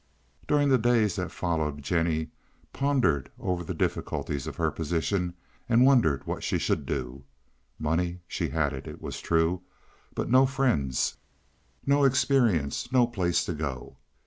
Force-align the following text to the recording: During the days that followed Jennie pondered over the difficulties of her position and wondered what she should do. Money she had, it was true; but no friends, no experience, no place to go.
During 0.47 0.69
the 0.69 0.79
days 0.79 1.15
that 1.17 1.29
followed 1.29 1.83
Jennie 1.83 2.29
pondered 2.73 3.29
over 3.39 3.63
the 3.63 3.75
difficulties 3.75 4.47
of 4.47 4.55
her 4.55 4.71
position 4.71 5.35
and 5.69 5.85
wondered 5.85 6.25
what 6.25 6.43
she 6.43 6.57
should 6.57 6.87
do. 6.87 7.23
Money 7.77 8.21
she 8.27 8.49
had, 8.49 8.73
it 8.73 8.99
was 8.99 9.21
true; 9.21 9.61
but 10.15 10.27
no 10.27 10.47
friends, 10.47 11.17
no 11.85 12.03
experience, 12.03 12.91
no 12.91 13.05
place 13.05 13.45
to 13.45 13.53
go. 13.53 13.97